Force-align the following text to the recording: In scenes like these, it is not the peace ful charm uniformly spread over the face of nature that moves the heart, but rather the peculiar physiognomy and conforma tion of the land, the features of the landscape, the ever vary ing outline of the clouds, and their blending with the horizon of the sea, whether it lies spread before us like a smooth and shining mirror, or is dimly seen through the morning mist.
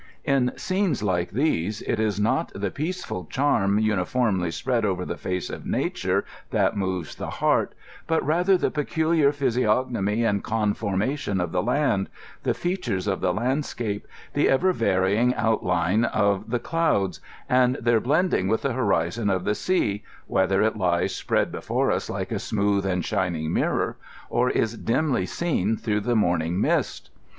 In 0.23 0.53
scenes 0.57 1.03
like 1.03 1.29
these, 1.29 1.83
it 1.83 1.99
is 1.99 2.19
not 2.19 2.51
the 2.55 2.71
peace 2.71 3.03
ful 3.05 3.25
charm 3.25 3.77
uniformly 3.77 4.49
spread 4.49 4.83
over 4.83 5.05
the 5.05 5.15
face 5.15 5.47
of 5.47 5.63
nature 5.63 6.25
that 6.49 6.75
moves 6.75 7.13
the 7.13 7.29
heart, 7.29 7.75
but 8.07 8.25
rather 8.25 8.57
the 8.57 8.71
peculiar 8.71 9.31
physiognomy 9.31 10.23
and 10.23 10.43
conforma 10.43 11.15
tion 11.19 11.39
of 11.39 11.51
the 11.51 11.61
land, 11.61 12.09
the 12.41 12.55
features 12.55 13.05
of 13.05 13.21
the 13.21 13.31
landscape, 13.31 14.07
the 14.33 14.49
ever 14.49 14.73
vary 14.73 15.15
ing 15.19 15.35
outline 15.35 16.05
of 16.05 16.49
the 16.49 16.57
clouds, 16.57 17.21
and 17.47 17.75
their 17.75 17.99
blending 17.99 18.47
with 18.47 18.63
the 18.63 18.73
horizon 18.73 19.29
of 19.29 19.43
the 19.43 19.53
sea, 19.53 20.03
whether 20.25 20.63
it 20.63 20.77
lies 20.77 21.13
spread 21.13 21.51
before 21.51 21.91
us 21.91 22.09
like 22.09 22.31
a 22.31 22.39
smooth 22.39 22.87
and 22.87 23.05
shining 23.05 23.53
mirror, 23.53 23.97
or 24.31 24.49
is 24.49 24.75
dimly 24.79 25.27
seen 25.27 25.77
through 25.77 25.99
the 26.01 26.15
morning 26.15 26.59
mist. 26.59 27.11